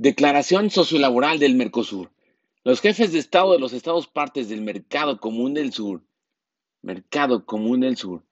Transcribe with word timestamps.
Declaración 0.00 0.70
sociolaboral 0.70 1.40
del 1.40 1.56
Mercosur. 1.56 2.12
Los 2.62 2.80
jefes 2.80 3.10
de 3.10 3.18
Estado 3.18 3.50
de 3.50 3.58
los 3.58 3.72
Estados 3.72 4.06
partes 4.06 4.48
del 4.48 4.62
Mercado 4.62 5.18
Común 5.18 5.54
del 5.54 5.72
Sur, 5.72 6.02
Mercado 6.82 7.44
Común 7.44 7.80
del 7.80 7.96
Sur, 7.96 8.22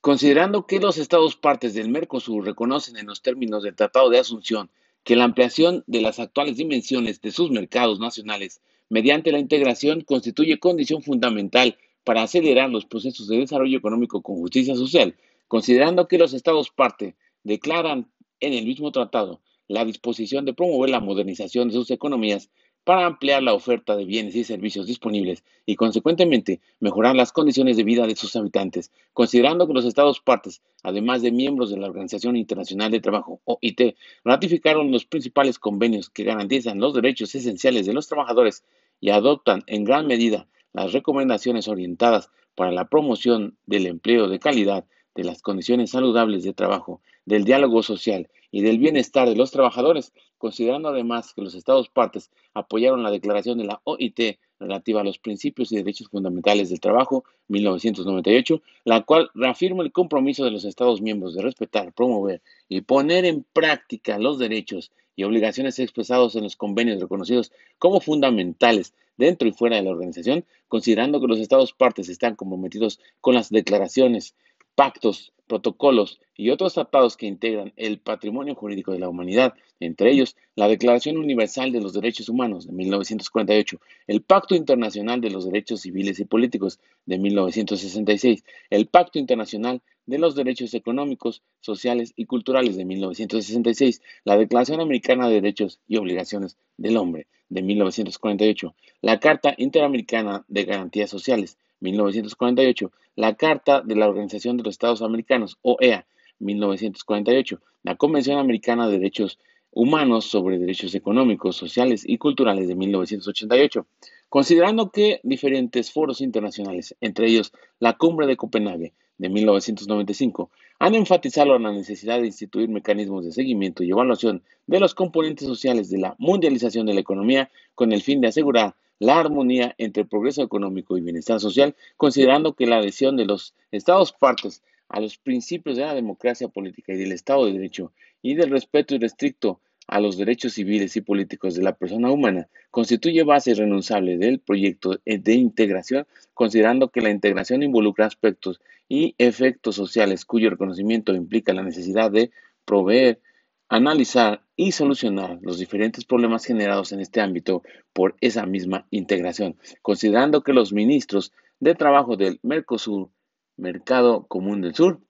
considerando 0.00 0.66
que 0.66 0.80
los 0.80 0.96
Estados 0.96 1.36
partes 1.36 1.74
del 1.74 1.90
Mercosur 1.90 2.42
reconocen 2.42 2.96
en 2.96 3.04
los 3.04 3.20
términos 3.20 3.64
del 3.64 3.76
Tratado 3.76 4.08
de 4.08 4.18
Asunción 4.18 4.70
que 5.04 5.14
la 5.14 5.24
ampliación 5.24 5.84
de 5.86 6.00
las 6.00 6.20
actuales 6.20 6.56
dimensiones 6.56 7.20
de 7.20 7.32
sus 7.32 7.50
mercados 7.50 8.00
nacionales 8.00 8.62
mediante 8.88 9.30
la 9.30 9.40
integración 9.40 10.00
constituye 10.00 10.58
condición 10.58 11.02
fundamental 11.02 11.76
para 12.02 12.22
acelerar 12.22 12.70
los 12.70 12.86
procesos 12.86 13.28
de 13.28 13.36
desarrollo 13.36 13.76
económico 13.76 14.22
con 14.22 14.36
justicia 14.36 14.74
social, 14.74 15.16
considerando 15.48 16.08
que 16.08 16.16
los 16.16 16.32
Estados 16.32 16.70
parte 16.70 17.14
declaran 17.44 18.10
en 18.40 18.54
el 18.54 18.64
mismo 18.64 18.90
tratado 18.90 19.42
la 19.68 19.84
disposición 19.84 20.44
de 20.44 20.54
promover 20.54 20.90
la 20.90 21.00
modernización 21.00 21.68
de 21.68 21.74
sus 21.74 21.90
economías 21.90 22.50
para 22.84 23.04
ampliar 23.04 23.42
la 23.42 23.52
oferta 23.52 23.96
de 23.96 24.06
bienes 24.06 24.34
y 24.34 24.44
servicios 24.44 24.86
disponibles 24.86 25.44
y, 25.66 25.76
consecuentemente, 25.76 26.62
mejorar 26.80 27.14
las 27.14 27.32
condiciones 27.32 27.76
de 27.76 27.84
vida 27.84 28.06
de 28.06 28.16
sus 28.16 28.34
habitantes, 28.34 28.90
considerando 29.12 29.66
que 29.66 29.74
los 29.74 29.84
Estados 29.84 30.20
partes, 30.20 30.62
además 30.82 31.20
de 31.20 31.30
miembros 31.30 31.70
de 31.70 31.76
la 31.76 31.86
Organización 31.86 32.34
Internacional 32.36 32.90
de 32.90 33.00
Trabajo, 33.00 33.42
OIT, 33.44 33.94
ratificaron 34.24 34.90
los 34.90 35.04
principales 35.04 35.58
convenios 35.58 36.08
que 36.08 36.24
garantizan 36.24 36.80
los 36.80 36.94
derechos 36.94 37.34
esenciales 37.34 37.84
de 37.84 37.92
los 37.92 38.08
trabajadores 38.08 38.64
y 39.00 39.10
adoptan 39.10 39.64
en 39.66 39.84
gran 39.84 40.06
medida 40.06 40.48
las 40.72 40.94
recomendaciones 40.94 41.68
orientadas 41.68 42.30
para 42.54 42.72
la 42.72 42.88
promoción 42.88 43.58
del 43.66 43.86
empleo 43.86 44.28
de 44.28 44.38
calidad, 44.38 44.86
de 45.14 45.24
las 45.24 45.42
condiciones 45.42 45.90
saludables 45.90 46.42
de 46.44 46.54
trabajo, 46.54 47.02
del 47.28 47.44
diálogo 47.44 47.82
social 47.82 48.28
y 48.50 48.62
del 48.62 48.78
bienestar 48.78 49.28
de 49.28 49.36
los 49.36 49.50
trabajadores, 49.50 50.12
considerando 50.38 50.88
además 50.88 51.34
que 51.34 51.42
los 51.42 51.54
Estados 51.54 51.90
partes 51.90 52.30
apoyaron 52.54 53.02
la 53.02 53.10
declaración 53.10 53.58
de 53.58 53.64
la 53.64 53.82
OIT 53.84 54.38
relativa 54.58 55.02
a 55.02 55.04
los 55.04 55.18
principios 55.18 55.70
y 55.70 55.76
derechos 55.76 56.08
fundamentales 56.08 56.70
del 56.70 56.80
trabajo 56.80 57.24
1998, 57.48 58.62
la 58.84 59.02
cual 59.02 59.30
reafirma 59.34 59.82
el 59.82 59.92
compromiso 59.92 60.42
de 60.44 60.50
los 60.50 60.64
Estados 60.64 61.02
miembros 61.02 61.34
de 61.34 61.42
respetar, 61.42 61.92
promover 61.92 62.40
y 62.66 62.80
poner 62.80 63.26
en 63.26 63.44
práctica 63.52 64.18
los 64.18 64.38
derechos 64.38 64.90
y 65.14 65.24
obligaciones 65.24 65.78
expresados 65.78 66.34
en 66.34 66.44
los 66.44 66.56
convenios 66.56 67.00
reconocidos 67.00 67.52
como 67.78 68.00
fundamentales 68.00 68.94
dentro 69.18 69.48
y 69.48 69.52
fuera 69.52 69.76
de 69.76 69.82
la 69.82 69.90
organización, 69.90 70.46
considerando 70.68 71.20
que 71.20 71.26
los 71.26 71.40
Estados 71.40 71.74
partes 71.74 72.08
están 72.08 72.36
comprometidos 72.36 73.00
con 73.20 73.34
las 73.34 73.50
declaraciones, 73.50 74.34
pactos, 74.78 75.32
protocolos 75.48 76.20
y 76.36 76.50
otros 76.50 76.74
tratados 76.74 77.16
que 77.16 77.26
integran 77.26 77.72
el 77.74 77.98
patrimonio 77.98 78.54
jurídico 78.54 78.92
de 78.92 79.00
la 79.00 79.08
humanidad, 79.08 79.54
entre 79.80 80.12
ellos 80.12 80.36
la 80.54 80.68
Declaración 80.68 81.16
Universal 81.16 81.72
de 81.72 81.80
los 81.80 81.94
Derechos 81.94 82.28
Humanos 82.28 82.64
de 82.64 82.72
1948, 82.74 83.80
el 84.06 84.22
Pacto 84.22 84.54
Internacional 84.54 85.20
de 85.20 85.30
los 85.30 85.46
Derechos 85.46 85.80
Civiles 85.80 86.20
y 86.20 86.26
Políticos 86.26 86.78
de 87.06 87.18
1966, 87.18 88.44
el 88.70 88.86
Pacto 88.86 89.18
Internacional 89.18 89.82
de 90.06 90.18
los 90.18 90.36
Derechos 90.36 90.72
Económicos, 90.74 91.42
Sociales 91.60 92.12
y 92.14 92.26
Culturales 92.26 92.76
de 92.76 92.84
1966, 92.84 94.00
la 94.22 94.36
Declaración 94.36 94.80
Americana 94.80 95.26
de 95.26 95.34
Derechos 95.34 95.80
y 95.88 95.96
Obligaciones 95.96 96.56
del 96.76 96.98
Hombre 96.98 97.26
de 97.48 97.62
1948, 97.62 98.76
la 99.00 99.18
Carta 99.18 99.56
Interamericana 99.58 100.44
de 100.46 100.64
Garantías 100.64 101.10
Sociales 101.10 101.58
1948, 101.80 102.90
la 103.16 103.34
Carta 103.34 103.80
de 103.80 103.96
la 103.96 104.08
Organización 104.08 104.56
de 104.56 104.64
los 104.64 104.74
Estados 104.74 105.02
Americanos, 105.02 105.58
OEA, 105.62 106.06
1948, 106.38 107.60
la 107.82 107.96
Convención 107.96 108.38
Americana 108.38 108.86
de 108.86 108.98
Derechos 108.98 109.38
Humanos 109.70 110.24
sobre 110.24 110.58
Derechos 110.58 110.94
Económicos, 110.94 111.56
Sociales 111.56 112.02
y 112.06 112.18
Culturales 112.18 112.68
de 112.68 112.74
1988, 112.74 113.86
considerando 114.28 114.90
que 114.90 115.20
diferentes 115.22 115.92
foros 115.92 116.20
internacionales, 116.20 116.96
entre 117.00 117.26
ellos 117.26 117.52
la 117.78 117.96
Cumbre 117.96 118.26
de 118.26 118.36
Copenhague 118.36 118.94
de 119.18 119.28
1995, 119.28 120.50
han 120.78 120.94
enfatizado 120.94 121.58
la 121.58 121.72
necesidad 121.72 122.20
de 122.20 122.26
instituir 122.26 122.68
mecanismos 122.68 123.24
de 123.24 123.32
seguimiento 123.32 123.82
y 123.82 123.90
evaluación 123.90 124.42
de 124.66 124.80
los 124.80 124.94
componentes 124.94 125.46
sociales 125.46 125.90
de 125.90 125.98
la 125.98 126.14
mundialización 126.18 126.86
de 126.86 126.94
la 126.94 127.00
economía 127.00 127.50
con 127.74 127.92
el 127.92 128.02
fin 128.02 128.20
de 128.20 128.28
asegurar 128.28 128.74
la 128.98 129.18
armonía 129.18 129.74
entre 129.78 130.04
progreso 130.04 130.42
económico 130.42 130.96
y 130.96 131.00
bienestar 131.00 131.40
social, 131.40 131.74
considerando 131.96 132.54
que 132.54 132.66
la 132.66 132.78
adhesión 132.78 133.16
de 133.16 133.26
los 133.26 133.54
Estados 133.70 134.12
partes 134.12 134.62
a 134.88 135.00
los 135.00 135.18
principios 135.18 135.76
de 135.76 135.84
la 135.84 135.94
democracia 135.94 136.48
política 136.48 136.92
y 136.92 136.96
del 136.96 137.12
Estado 137.12 137.46
de 137.46 137.52
Derecho 137.52 137.92
y 138.22 138.34
del 138.34 138.50
respeto 138.50 138.94
irrestricto 138.94 139.60
a 139.86 140.00
los 140.00 140.18
derechos 140.18 140.52
civiles 140.52 140.96
y 140.96 141.00
políticos 141.00 141.54
de 141.54 141.62
la 141.62 141.74
persona 141.74 142.10
humana 142.10 142.48
constituye 142.70 143.22
base 143.22 143.52
irrenunciable 143.52 144.18
del 144.18 144.38
proyecto 144.38 145.00
de 145.04 145.34
integración, 145.34 146.06
considerando 146.34 146.88
que 146.88 147.00
la 147.00 147.10
integración 147.10 147.62
involucra 147.62 148.06
aspectos 148.06 148.60
y 148.88 149.14
efectos 149.18 149.76
sociales 149.76 150.24
cuyo 150.24 150.50
reconocimiento 150.50 151.14
implica 151.14 151.54
la 151.54 151.62
necesidad 151.62 152.10
de 152.10 152.30
proveer 152.64 153.20
analizar 153.68 154.42
y 154.56 154.72
solucionar 154.72 155.38
los 155.42 155.58
diferentes 155.58 156.04
problemas 156.04 156.44
generados 156.44 156.92
en 156.92 157.00
este 157.00 157.20
ámbito 157.20 157.62
por 157.92 158.16
esa 158.20 158.46
misma 158.46 158.86
integración, 158.90 159.58
considerando 159.82 160.42
que 160.42 160.52
los 160.52 160.72
ministros 160.72 161.32
de 161.60 161.74
trabajo 161.74 162.16
del 162.16 162.40
Mercosur, 162.42 163.10
Mercado 163.56 164.26
Común 164.26 164.62
del 164.62 164.74
Sur, 164.74 165.00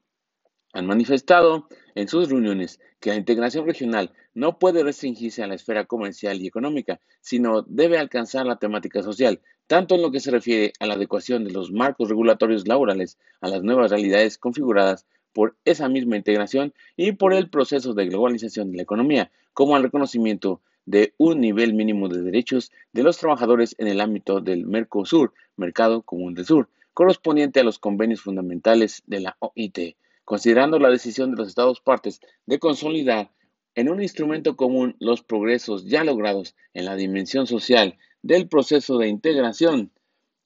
han 0.73 0.87
manifestado 0.87 1.69
en 1.95 2.09
sus 2.09 2.29
reuniones 2.29 2.79
que 3.01 3.11
la 3.11 3.17
integración 3.17 3.67
regional 3.67 4.13
no 4.35 4.59
puede 4.59 4.83
restringirse 4.83 5.43
a 5.43 5.47
la 5.47 5.55
esfera 5.55 5.87
comercial 5.87 6.41
y 6.41 6.47
económica, 6.47 7.01
sino 7.21 7.63
debe 7.63 7.99
alcanzar 7.99 8.45
la 8.47 8.59
temática 8.59 9.03
social, 9.03 9.41
tanto 9.67 9.95
en 9.95 10.03
lo 10.03 10.11
que 10.11 10.21
se 10.21 10.31
refiere 10.31 10.73
a 10.81 10.87
la 10.87 10.95
adecuación 10.95 11.45
de 11.45 11.53
los 11.53 11.71
marcos 11.71 12.09
regulatorios 12.09 12.67
laborales 12.67 13.19
a 13.41 13.49
las 13.49 13.63
nuevas 13.63 13.91
realidades 13.91 14.39
configuradas 14.39 15.07
por 15.33 15.57
esa 15.65 15.89
misma 15.89 16.17
integración 16.17 16.75
y 16.97 17.13
por 17.13 17.33
el 17.33 17.51
proceso 17.51 17.95
de 17.95 18.07
globalización 18.07 18.71
de 18.71 18.79
la 18.79 18.83
economía, 18.83 19.31
como 19.53 19.77
al 19.77 19.83
reconocimiento 19.83 20.61
de 20.87 21.15
un 21.19 21.41
nivel 21.41 21.75
mínimo 21.75 22.09
de 22.09 22.23
derechos 22.23 22.73
de 22.93 23.03
los 23.03 23.19
trabajadores 23.19 23.75
en 23.79 23.89
el 23.89 24.01
ámbito 24.01 24.41
del 24.41 24.67
Mercosur, 24.67 25.35
Mercado 25.57 26.03
Común 26.03 26.35
del 26.35 26.47
Sur, 26.47 26.71
correspondiente 26.95 27.61
a 27.61 27.65
los 27.65 27.79
convenios 27.79 28.23
fundamentales 28.23 29.03
de 29.07 29.21
la 29.21 29.37
OIT, 29.41 29.97
considerando 30.25 30.79
la 30.79 30.91
decisión 30.91 31.31
de 31.31 31.37
los 31.37 31.49
Estados 31.49 31.81
partes 31.81 32.21
de 32.47 32.59
consolidar 32.59 33.31
en 33.75 33.89
un 33.89 34.03
instrumento 34.03 34.57
común 34.57 34.97
los 34.99 35.23
progresos 35.23 35.85
ya 35.85 36.03
logrados 36.05 36.57
en 36.75 36.87
la 36.87 36.97
dimensión 36.97 37.47
social 37.47 37.97
del 38.23 38.49
proceso 38.49 38.99
de 38.99 39.09
integración 39.09 39.93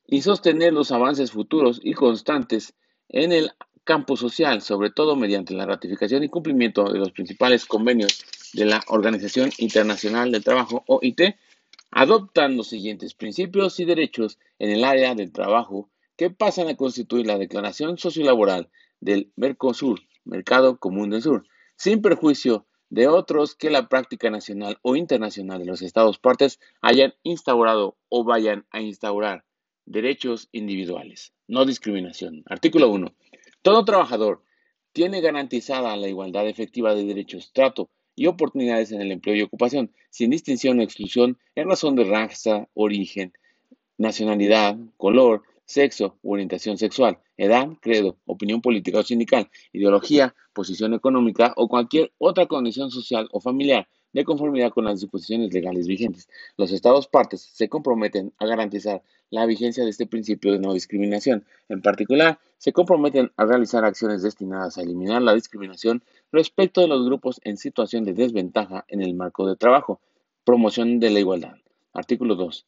y 0.07 0.23
sostener 0.23 0.73
los 0.73 0.93
avances 0.93 1.33
futuros 1.33 1.81
y 1.83 1.95
constantes 1.95 2.75
en 3.09 3.33
el 3.33 3.53
campo 3.85 4.17
social, 4.17 4.63
sobre 4.63 4.91
todo 4.91 5.17
mediante 5.17 5.55
la 5.55 5.67
ratificación 5.67 6.23
y 6.23 6.29
cumplimiento 6.29 6.85
de 6.85 6.99
los 6.99 7.13
principales 7.13 7.67
convenios 7.67 8.25
de 8.53 8.65
la 8.65 8.83
Organización 8.89 9.51
Internacional 9.59 10.31
del 10.31 10.45
Trabajo, 10.45 10.85
OIT, 10.87 11.37
adoptan 11.91 12.57
los 12.57 12.69
siguientes 12.69 13.15
principios 13.15 13.79
y 13.81 13.85
derechos 13.85 14.39
en 14.59 14.71
el 14.71 14.85
área 14.85 15.15
del 15.15 15.33
trabajo 15.33 15.91
que 16.17 16.31
pasan 16.31 16.69
a 16.69 16.77
constituir 16.77 17.27
la 17.27 17.39
Declaración 17.39 17.99
Sociolaboral 17.99 18.71
del 19.01 19.33
Mercosur, 19.37 20.01
Mercado 20.25 20.79
Común 20.79 21.11
del 21.11 21.23
Sur, 21.23 21.47
sin 21.77 22.01
perjuicio 22.01 22.67
de 22.91 23.09
otros 23.09 23.55
que 23.55 23.71
la 23.71 23.89
práctica 23.89 24.31
nacional 24.31 24.79
o 24.83 24.97
internacional 24.97 25.59
de 25.59 25.67
los 25.67 25.83
Estados 25.83 26.19
partes 26.19 26.61
hayan 26.83 27.15
instaurado 27.23 27.97
o 28.09 28.23
vayan 28.23 28.67
a 28.71 28.81
instaurar 28.81 29.45
derechos 29.87 30.49
individuales. 30.53 31.33
No 31.49 31.65
discriminación. 31.65 32.43
Artículo 32.47 32.91
1. 32.91 33.15
Todo 33.63 33.85
trabajador 33.85 34.43
tiene 34.93 35.21
garantizada 35.21 35.97
la 35.97 36.09
igualdad 36.09 36.49
efectiva 36.49 36.97
de 36.97 37.05
derechos, 37.05 37.53
trato 37.53 37.91
y 38.17 38.27
oportunidades 38.27 38.91
en 38.91 39.01
el 39.01 39.13
empleo 39.13 39.37
y 39.37 39.43
ocupación, 39.43 39.93
sin 40.11 40.31
distinción 40.31 40.81
o 40.81 40.83
exclusión 40.83 41.39
en 41.55 41.69
razón 41.69 41.95
de 41.95 42.03
raza, 42.03 42.69
origen, 42.75 43.33
nacionalidad, 43.99 44.77
color, 44.97 45.45
sexo 45.65 46.19
orientación 46.23 46.77
sexual, 46.77 47.21
edad, 47.37 47.69
credo, 47.81 48.19
opinión 48.27 48.61
política 48.61 48.99
o 48.99 49.03
sindical, 49.05 49.49
ideología, 49.73 50.35
posición 50.53 50.93
económica 50.95 51.55
o 51.57 51.69
cualquier 51.69 52.13
otra 52.19 52.47
condición 52.47 52.91
social 52.91 53.29
o 53.31 53.41
familiar, 53.41 53.89
de 54.13 54.25
conformidad 54.25 54.71
con 54.71 54.85
las 54.85 55.01
disposiciones 55.01 55.53
legales 55.53 55.87
vigentes. 55.87 56.29
Los 56.57 56.73
Estados 56.73 57.09
partes 57.09 57.41
se 57.53 57.69
comprometen 57.69 58.33
a 58.39 58.47
garantizar 58.47 59.03
la 59.31 59.47
vigencia 59.47 59.85
de 59.85 59.91
este 59.91 60.07
principio 60.07 60.53
de 60.53 60.59
no 60.59 60.75
discriminación. 60.75 61.45
En 61.69 61.81
particular, 61.81 62.39
se 62.59 62.73
comprometen 62.73 63.33
a 63.37 63.47
realizar 63.47 63.85
acciones 63.85 64.23
destinadas 64.23 64.77
a 64.77 64.83
eliminar 64.83 65.23
la 65.23 65.35
discriminación 65.35 66.03
respecto 66.31 66.81
de 66.81 66.89
los 66.89 67.05
grupos 67.05 67.41
en 67.45 67.57
situación 67.57 68.05
de 68.05 68.13
desventaja 68.13 68.85
en 68.89 69.03
el 69.03 69.15
marco 69.15 69.47
de 69.47 69.57
trabajo. 69.57 70.01
Promoción 70.45 71.01
de 71.01 71.11
la 71.11 71.21
igualdad. 71.21 71.57
Artículo 71.93 72.35
2. 72.35 72.67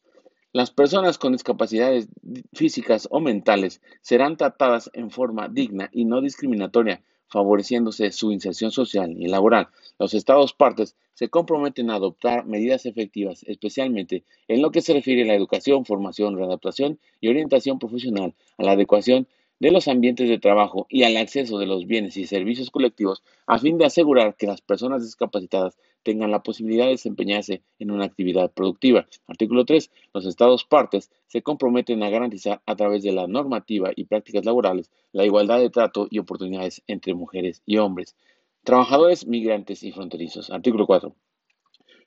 Las 0.53 0.71
personas 0.71 1.17
con 1.17 1.33
discapacidades 1.33 2.07
físicas 2.53 3.07
o 3.11 3.19
mentales 3.19 3.81
serán 4.01 4.37
tratadas 4.37 4.89
en 4.93 5.11
forma 5.11 5.49
digna 5.49 5.89
y 5.91 6.05
no 6.05 6.21
discriminatoria 6.21 7.01
favoreciéndose 7.27 8.11
su 8.11 8.31
inserción 8.31 8.71
social 8.71 9.15
y 9.17 9.27
laboral. 9.27 9.69
Los 9.99 10.13
Estados 10.13 10.53
partes 10.53 10.95
se 11.13 11.29
comprometen 11.29 11.89
a 11.89 11.95
adoptar 11.95 12.45
medidas 12.45 12.85
efectivas, 12.85 13.43
especialmente 13.47 14.23
en 14.47 14.61
lo 14.61 14.71
que 14.71 14.81
se 14.81 14.93
refiere 14.93 15.23
a 15.23 15.25
la 15.25 15.35
educación, 15.35 15.85
formación, 15.85 16.37
readaptación 16.37 16.99
y 17.21 17.29
orientación 17.29 17.79
profesional, 17.79 18.33
a 18.57 18.63
la 18.63 18.71
adecuación 18.73 19.27
de 19.59 19.71
los 19.71 19.87
ambientes 19.87 20.27
de 20.27 20.39
trabajo 20.39 20.85
y 20.89 21.03
al 21.03 21.17
acceso 21.17 21.57
de 21.57 21.65
los 21.65 21.87
bienes 21.87 22.17
y 22.17 22.27
servicios 22.27 22.71
colectivos 22.71 23.23
a 23.47 23.57
fin 23.57 23.77
de 23.77 23.85
asegurar 23.85 24.35
que 24.35 24.47
las 24.47 24.61
personas 24.61 25.03
discapacitadas 25.03 25.77
tengan 26.03 26.29
la 26.29 26.43
posibilidad 26.43 26.85
de 26.85 26.91
desempeñarse 26.91 27.63
en 27.79 27.89
una 27.89 28.05
actividad 28.05 28.51
productiva. 28.51 29.07
Artículo 29.27 29.65
3. 29.65 29.91
Los 30.13 30.25
Estados 30.25 30.63
partes 30.63 31.11
se 31.27 31.41
comprometen 31.41 32.03
a 32.03 32.09
garantizar 32.09 32.61
a 32.65 32.75
través 32.75 33.01
de 33.01 33.11
la 33.11 33.27
normativa 33.27 33.91
y 33.95 34.05
prácticas 34.05 34.45
laborales 34.45 34.91
la 35.13 35.25
igualdad 35.25 35.59
de 35.59 35.71
trato 35.71 36.07
y 36.11 36.19
oportunidades 36.19 36.83
entre 36.87 37.15
mujeres 37.15 37.63
y 37.65 37.77
hombres. 37.77 38.15
Trabajadores 38.63 39.25
migrantes 39.25 39.83
y 39.83 39.91
fronterizos. 39.91 40.51
Artículo 40.51 40.85
4. 40.85 41.15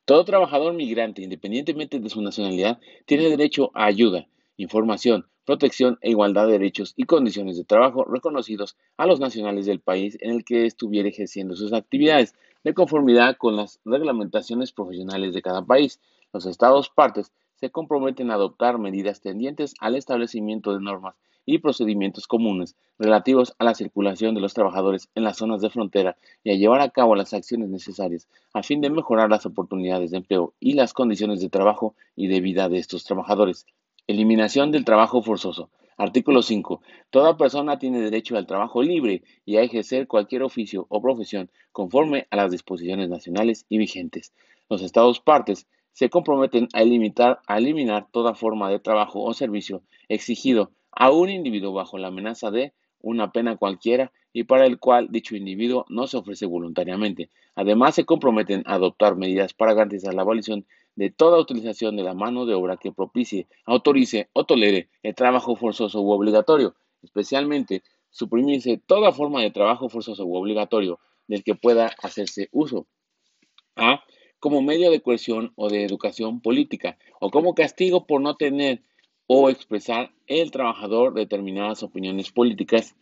Todo 0.04 0.24
trabajador 0.24 0.74
migrante, 0.74 1.22
independientemente 1.22 1.98
de 1.98 2.08
su 2.08 2.22
nacionalidad, 2.22 2.78
tiene 3.04 3.28
derecho 3.28 3.70
a 3.74 3.86
ayuda, 3.86 4.26
información, 4.58 5.26
protección 5.46 5.98
e 6.02 6.10
igualdad 6.10 6.46
de 6.46 6.52
derechos 6.52 6.92
y 6.94 7.04
condiciones 7.04 7.56
de 7.56 7.64
trabajo 7.64 8.04
reconocidos 8.04 8.76
a 8.98 9.06
los 9.06 9.18
nacionales 9.18 9.64
del 9.64 9.80
país 9.80 10.18
en 10.20 10.30
el 10.32 10.44
que 10.44 10.66
estuviera 10.66 11.08
ejerciendo 11.08 11.56
sus 11.56 11.72
actividades, 11.72 12.34
de 12.64 12.74
conformidad 12.74 13.36
con 13.38 13.56
las 13.56 13.80
reglamentaciones 13.86 14.72
profesionales 14.72 15.32
de 15.32 15.40
cada 15.40 15.64
país. 15.64 16.00
Los 16.34 16.44
Estados 16.44 16.90
partes 16.90 17.32
se 17.54 17.70
comprometen 17.70 18.30
a 18.30 18.34
adoptar 18.34 18.78
medidas 18.78 19.20
tendientes 19.20 19.74
al 19.80 19.96
establecimiento 19.96 20.74
de 20.74 20.80
normas 20.80 21.14
y 21.46 21.60
procedimientos 21.60 22.26
comunes 22.26 22.76
relativos 22.98 23.54
a 23.58 23.64
la 23.64 23.74
circulación 23.74 24.34
de 24.34 24.42
los 24.42 24.52
trabajadores 24.52 25.08
en 25.14 25.24
las 25.24 25.38
zonas 25.38 25.62
de 25.62 25.70
frontera 25.70 26.18
y 26.44 26.50
a 26.50 26.56
llevar 26.56 26.82
a 26.82 26.90
cabo 26.90 27.14
las 27.14 27.32
acciones 27.32 27.70
necesarias 27.70 28.28
a 28.52 28.62
fin 28.62 28.82
de 28.82 28.90
mejorar 28.90 29.30
las 29.30 29.46
oportunidades 29.46 30.10
de 30.10 30.18
empleo 30.18 30.52
y 30.60 30.74
las 30.74 30.92
condiciones 30.92 31.40
de 31.40 31.48
trabajo 31.48 31.94
y 32.16 32.26
de 32.26 32.42
vida 32.42 32.68
de 32.68 32.76
estos 32.76 33.04
trabajadores. 33.04 33.64
Eliminación 34.08 34.72
del 34.72 34.86
trabajo 34.86 35.20
forzoso. 35.20 35.68
Artículo 35.98 36.40
5. 36.40 36.80
Toda 37.10 37.36
persona 37.36 37.78
tiene 37.78 38.00
derecho 38.00 38.38
al 38.38 38.46
trabajo 38.46 38.82
libre 38.82 39.22
y 39.44 39.58
a 39.58 39.60
ejercer 39.60 40.06
cualquier 40.06 40.44
oficio 40.44 40.86
o 40.88 41.02
profesión 41.02 41.50
conforme 41.72 42.26
a 42.30 42.36
las 42.36 42.50
disposiciones 42.50 43.10
nacionales 43.10 43.66
y 43.68 43.76
vigentes. 43.76 44.32
Los 44.70 44.80
Estados 44.80 45.20
partes 45.20 45.66
se 45.92 46.08
comprometen 46.08 46.68
a, 46.72 46.78
a 47.46 47.58
eliminar 47.58 48.08
toda 48.10 48.34
forma 48.34 48.70
de 48.70 48.78
trabajo 48.78 49.22
o 49.22 49.34
servicio 49.34 49.82
exigido 50.08 50.70
a 50.90 51.10
un 51.10 51.28
individuo 51.28 51.74
bajo 51.74 51.98
la 51.98 52.08
amenaza 52.08 52.50
de 52.50 52.72
una 53.02 53.30
pena 53.30 53.58
cualquiera 53.58 54.10
y 54.38 54.44
para 54.44 54.66
el 54.66 54.78
cual 54.78 55.08
dicho 55.10 55.34
individuo 55.34 55.84
no 55.88 56.06
se 56.06 56.16
ofrece 56.16 56.46
voluntariamente. 56.46 57.28
Además, 57.56 57.96
se 57.96 58.04
comprometen 58.04 58.62
a 58.66 58.74
adoptar 58.74 59.16
medidas 59.16 59.52
para 59.52 59.74
garantizar 59.74 60.14
la 60.14 60.22
abolición 60.22 60.64
de 60.94 61.10
toda 61.10 61.40
utilización 61.40 61.96
de 61.96 62.04
la 62.04 62.14
mano 62.14 62.46
de 62.46 62.54
obra 62.54 62.76
que 62.76 62.92
propicie, 62.92 63.48
autorice 63.64 64.28
o 64.34 64.44
tolere 64.44 64.90
el 65.02 65.16
trabajo 65.16 65.56
forzoso 65.56 66.00
u 66.02 66.12
obligatorio, 66.12 66.76
especialmente 67.02 67.82
suprimirse 68.10 68.80
toda 68.86 69.10
forma 69.10 69.42
de 69.42 69.50
trabajo 69.50 69.88
forzoso 69.88 70.24
u 70.24 70.36
obligatorio 70.36 71.00
del 71.26 71.42
que 71.42 71.56
pueda 71.56 71.90
hacerse 72.00 72.48
uso. 72.52 72.86
A. 73.74 74.04
Como 74.38 74.62
medio 74.62 74.92
de 74.92 75.02
coerción 75.02 75.52
o 75.56 75.68
de 75.68 75.82
educación 75.82 76.40
política, 76.40 76.96
o 77.18 77.32
como 77.32 77.56
castigo 77.56 78.06
por 78.06 78.20
no 78.20 78.36
tener 78.36 78.82
o 79.26 79.50
expresar 79.50 80.12
el 80.28 80.52
trabajador 80.52 81.12
determinadas 81.12 81.82
opiniones 81.82 82.30
políticas 82.30 82.94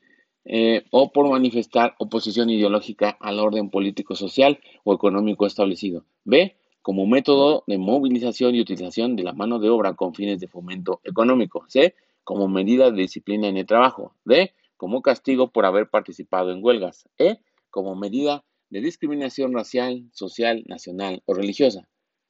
eh, 0.46 0.84
o 0.90 1.12
por 1.12 1.28
manifestar 1.28 1.94
oposición 1.98 2.48
ideológica 2.50 3.16
al 3.20 3.38
orden 3.38 3.70
político, 3.70 4.14
social 4.14 4.60
o 4.84 4.94
económico 4.94 5.46
establecido. 5.46 6.04
B 6.24 6.56
como 6.86 7.04
método 7.04 7.64
de 7.66 7.78
movilización 7.78 8.54
y 8.54 8.60
utilización 8.60 9.16
de 9.16 9.24
la 9.24 9.32
mano 9.32 9.58
de 9.58 9.68
obra 9.68 9.94
con 9.94 10.14
fines 10.14 10.38
de 10.38 10.46
fomento 10.46 11.00
económico. 11.02 11.64
C. 11.66 11.96
Como 12.22 12.46
medida 12.46 12.92
de 12.92 13.02
disciplina 13.02 13.48
en 13.48 13.56
el 13.56 13.66
trabajo. 13.66 14.14
D. 14.24 14.52
Como 14.76 15.02
castigo 15.02 15.50
por 15.50 15.66
haber 15.66 15.90
participado 15.90 16.52
en 16.52 16.62
huelgas. 16.62 17.08
E. 17.18 17.40
Como 17.70 17.96
medida 17.96 18.44
de 18.70 18.80
discriminación 18.82 19.52
racial, 19.52 20.04
social, 20.12 20.62
nacional 20.68 21.24
o 21.26 21.34
religiosa. 21.34 21.88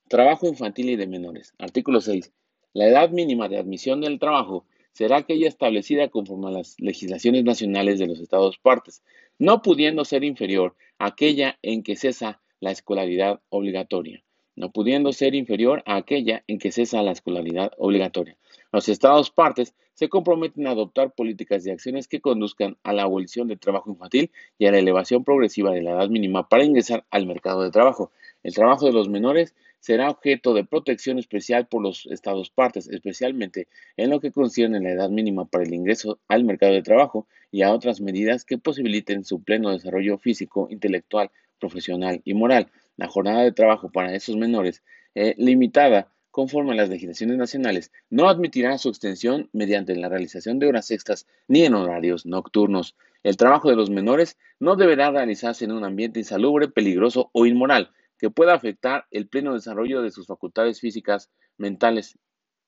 Trabajo 0.08 0.46
infantil 0.46 0.88
y 0.88 0.96
de 0.96 1.06
menores. 1.06 1.52
Artículo 1.58 2.00
6. 2.00 2.32
La 2.72 2.88
edad 2.88 3.10
mínima 3.10 3.50
de 3.50 3.58
admisión 3.58 4.00
del 4.00 4.18
trabajo 4.18 4.64
será 4.96 5.18
aquella 5.18 5.46
establecida 5.46 6.08
conforme 6.08 6.48
a 6.48 6.52
las 6.52 6.74
legislaciones 6.80 7.44
nacionales 7.44 7.98
de 7.98 8.06
los 8.06 8.18
Estados 8.18 8.56
partes, 8.56 9.02
no 9.38 9.60
pudiendo 9.60 10.06
ser 10.06 10.24
inferior 10.24 10.74
a 10.98 11.08
aquella 11.08 11.58
en 11.60 11.82
que 11.82 11.96
cesa 11.96 12.40
la 12.60 12.70
escolaridad 12.70 13.42
obligatoria 13.50 14.24
no 14.56 14.72
pudiendo 14.72 15.12
ser 15.12 15.34
inferior 15.34 15.82
a 15.86 15.96
aquella 15.96 16.42
en 16.48 16.58
que 16.58 16.72
cesa 16.72 17.02
la 17.02 17.12
escolaridad 17.12 17.72
obligatoria. 17.76 18.36
Los 18.72 18.88
Estados 18.88 19.30
partes 19.30 19.74
se 19.92 20.08
comprometen 20.08 20.66
a 20.66 20.70
adoptar 20.70 21.12
políticas 21.12 21.66
y 21.66 21.70
acciones 21.70 22.08
que 22.08 22.20
conduzcan 22.20 22.76
a 22.82 22.92
la 22.92 23.02
abolición 23.02 23.48
del 23.48 23.58
trabajo 23.58 23.90
infantil 23.90 24.30
y 24.58 24.66
a 24.66 24.72
la 24.72 24.78
elevación 24.78 25.24
progresiva 25.24 25.70
de 25.70 25.82
la 25.82 25.92
edad 25.92 26.08
mínima 26.08 26.48
para 26.48 26.64
ingresar 26.64 27.04
al 27.10 27.26
mercado 27.26 27.62
de 27.62 27.70
trabajo. 27.70 28.10
El 28.42 28.54
trabajo 28.54 28.86
de 28.86 28.92
los 28.92 29.08
menores 29.08 29.54
será 29.86 30.10
objeto 30.10 30.52
de 30.52 30.64
protección 30.64 31.20
especial 31.20 31.68
por 31.68 31.80
los 31.80 32.06
Estados 32.06 32.50
partes, 32.50 32.88
especialmente 32.88 33.68
en 33.96 34.10
lo 34.10 34.18
que 34.18 34.32
concierne 34.32 34.80
la 34.80 34.90
edad 34.90 35.10
mínima 35.10 35.44
para 35.44 35.62
el 35.62 35.72
ingreso 35.72 36.18
al 36.26 36.42
mercado 36.42 36.72
de 36.72 36.82
trabajo 36.82 37.28
y 37.52 37.62
a 37.62 37.72
otras 37.72 38.00
medidas 38.00 38.44
que 38.44 38.58
posibiliten 38.58 39.24
su 39.24 39.44
pleno 39.44 39.70
desarrollo 39.70 40.18
físico, 40.18 40.66
intelectual, 40.72 41.30
profesional 41.60 42.20
y 42.24 42.34
moral 42.34 42.72
la 42.96 43.06
jornada 43.06 43.44
de 43.44 43.52
trabajo 43.52 43.88
para 43.92 44.12
esos 44.12 44.36
menores, 44.36 44.82
eh, 45.14 45.36
limitada 45.38 46.12
conforme 46.32 46.72
a 46.72 46.74
las 46.74 46.88
legislaciones 46.88 47.36
nacionales, 47.36 47.92
no 48.10 48.28
admitirá 48.28 48.78
su 48.78 48.88
extensión 48.88 49.50
mediante 49.52 49.94
la 49.94 50.08
realización 50.08 50.58
de 50.58 50.66
horas 50.66 50.90
extras 50.90 51.28
ni 51.46 51.62
en 51.62 51.74
horarios 51.74 52.26
nocturnos. 52.26 52.96
El 53.22 53.36
trabajo 53.36 53.70
de 53.70 53.76
los 53.76 53.88
menores 53.88 54.36
no 54.58 54.74
deberá 54.74 55.12
realizarse 55.12 55.64
en 55.64 55.70
un 55.70 55.84
ambiente 55.84 56.18
insalubre, 56.18 56.66
peligroso 56.66 57.30
o 57.32 57.46
inmoral 57.46 57.92
que 58.18 58.30
pueda 58.30 58.54
afectar 58.54 59.06
el 59.10 59.28
pleno 59.28 59.54
desarrollo 59.54 60.02
de 60.02 60.10
sus 60.10 60.26
facultades 60.26 60.80
físicas, 60.80 61.30
mentales 61.58 62.18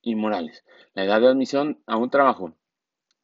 y 0.03 0.15
morales. 0.15 0.65
La 0.95 1.05
edad 1.05 1.21
de 1.21 1.29
admisión 1.29 1.83
a 1.87 1.97
un 1.97 2.11
trabajo 2.11 2.55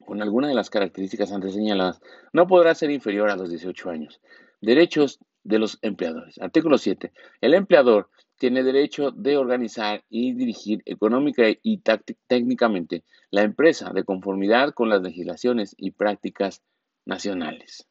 con 0.05 0.23
alguna 0.23 0.49
de 0.49 0.55
las 0.55 0.71
características 0.71 1.33
antes 1.33 1.55
señaladas 1.55 2.01
no 2.33 2.47
podrá 2.47 2.75
ser 2.75 2.91
inferior 2.91 3.31
a 3.31 3.37
los 3.37 3.51
18 3.51 3.91
años. 3.91 4.21
Derechos 4.61 5.21
de 5.43 5.59
los 5.59 5.79
empleadores. 5.83 6.39
Artículo 6.41 6.79
7. 6.79 7.13
El 7.41 7.55
empleador 7.55 8.11
tiene 8.39 8.63
derecho 8.63 9.11
de 9.11 9.37
organizar 9.37 10.05
y 10.09 10.33
dirigir 10.35 10.83
económica 10.87 11.45
y 11.63 11.83
técnicamente 12.27 13.05
la 13.31 13.43
empresa 13.43 13.91
de 13.93 14.05
conformidad 14.05 14.73
con 14.75 14.89
las 14.89 15.03
legislaciones 15.03 15.75
y 15.79 15.93
prácticas 15.93 16.63
nacionales. 17.05 17.87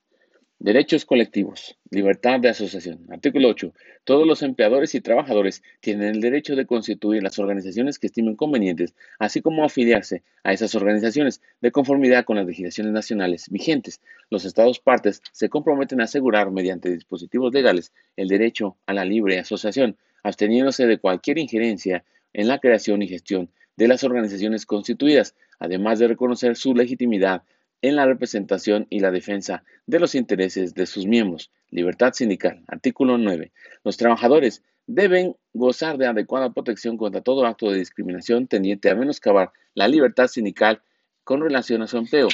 Derechos 0.63 1.03
colectivos. 1.03 1.77
Libertad 1.89 2.39
de 2.39 2.48
asociación. 2.48 3.05
Artículo 3.10 3.50
8. 3.50 3.74
Todos 4.05 4.25
los 4.25 4.43
empleadores 4.43 4.96
y 4.96 5.01
trabajadores 5.01 5.62
tienen 5.82 6.08
el 6.08 6.22
derecho 6.22 6.55
de 6.55 6.65
constituir 6.65 7.22
las 7.22 7.38
organizaciones 7.38 8.00
que 8.00 8.08
estimen 8.08 8.38
convenientes, 8.38 8.96
así 9.20 9.41
como 9.41 9.65
afiliarse 9.65 10.24
a 10.41 10.53
esas 10.53 10.74
organizaciones 10.75 11.41
de 11.60 11.74
conformidad 11.74 12.24
con 12.24 12.38
las 12.38 12.46
legislaciones 12.46 12.93
nacionales 12.93 13.50
vigentes. 13.50 14.00
Los 14.29 14.46
Estados 14.46 14.79
partes 14.79 15.22
se 15.34 15.50
comprometen 15.50 16.00
a 16.00 16.05
asegurar 16.05 16.50
mediante 16.50 16.89
dispositivos 16.89 17.53
legales 17.53 17.91
el 18.15 18.29
derecho 18.29 18.77
a 18.86 18.93
la 18.93 19.03
libre 19.03 19.39
asociación, 19.39 19.98
absteniéndose 20.24 20.88
de 20.88 20.98
cualquier 20.98 21.39
injerencia 21.39 22.05
en 22.32 22.48
la 22.48 22.60
creación 22.60 23.01
y 23.01 23.10
gestión 23.10 23.50
de 23.75 23.89
las 23.89 24.05
organizaciones 24.05 24.65
constituidas, 24.65 25.36
además 25.60 26.00
de 26.00 26.08
reconocer 26.08 26.55
su 26.55 26.74
legitimidad 26.74 27.43
en 27.84 27.98
la 27.98 28.06
representación 28.06 28.88
y 28.90 29.02
la 29.02 29.12
defensa 29.12 29.63
de 29.86 30.00
los 30.00 30.16
intereses 30.16 30.74
de 30.74 30.86
sus 30.86 31.06
miembros. 31.06 31.52
Libertad 31.70 32.13
sindical. 32.13 32.63
Artículo 32.68 33.18
9. 33.18 33.52
Los 33.84 33.98
trabajadores 33.98 34.63
deben 34.88 35.36
gozar 35.54 35.98
de 35.98 36.08
adecuada 36.08 36.54
protección 36.54 36.96
contra 36.98 37.22
todo 37.22 37.46
acto 37.46 37.70
de 37.70 37.80
discriminación 37.80 38.48
tendiente 38.48 38.90
a 38.90 38.96
menoscabar 38.96 39.52
la 39.75 39.90
libertad 39.90 40.28
sindical 40.28 40.82
con 41.25 41.42
relación 41.42 41.82
a 41.82 41.88
su 41.88 41.98
empleo. 41.98 42.30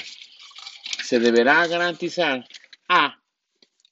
Se 1.04 1.20
deberá 1.20 1.66
garantizar 1.68 2.46
a 2.88 3.20